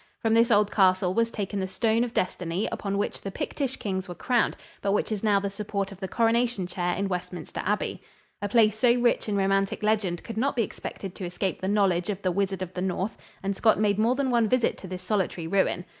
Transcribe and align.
From 0.19 0.33
this 0.33 0.49
old 0.49 0.71
castle 0.71 1.13
was 1.13 1.29
taken 1.29 1.59
the 1.59 1.67
stone 1.67 2.03
of 2.03 2.11
destiny 2.11 2.67
upon 2.71 2.97
which 2.97 3.21
the 3.21 3.29
Pictish 3.29 3.75
kings 3.77 4.09
were 4.09 4.15
crowned, 4.15 4.57
but 4.81 4.93
which 4.93 5.11
is 5.11 5.21
now 5.21 5.39
the 5.39 5.51
support 5.51 5.91
of 5.91 5.99
the 5.99 6.07
coronation 6.07 6.65
chair 6.65 6.95
in 6.95 7.07
Westminster 7.07 7.61
Abbey. 7.63 8.01
A 8.41 8.49
place 8.49 8.75
so 8.79 8.95
rich 8.99 9.29
in 9.29 9.37
romantic 9.37 9.83
legend 9.83 10.23
could 10.23 10.37
not 10.37 10.55
be 10.55 10.63
expected 10.63 11.13
to 11.13 11.25
escape 11.25 11.61
the 11.61 11.67
knowledge 11.67 12.09
of 12.09 12.19
the 12.23 12.31
Wizard 12.31 12.63
of 12.63 12.73
the 12.73 12.81
North 12.81 13.15
and 13.43 13.55
Scott 13.55 13.79
made 13.79 13.99
more 13.99 14.15
than 14.15 14.31
one 14.31 14.49
visit 14.49 14.75
to 14.79 14.87
this 14.87 15.03
solitary 15.03 15.45
ruin. 15.45 15.85